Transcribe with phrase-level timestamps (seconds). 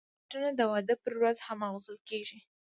[0.19, 2.39] بوټونه د واده پر ورځ هم اغوستل کېږي.